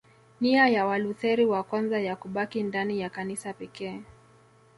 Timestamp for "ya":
0.67-0.85, 1.99-2.15, 2.99-3.09